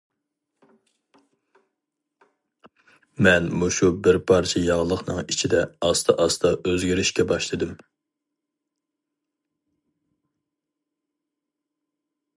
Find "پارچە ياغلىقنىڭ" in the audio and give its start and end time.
4.31-5.21